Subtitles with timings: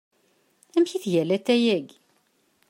[0.77, 1.97] Amek i tga latay-agi?